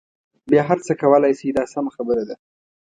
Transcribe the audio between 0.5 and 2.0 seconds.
بیا هر څه کولای شئ دا سمه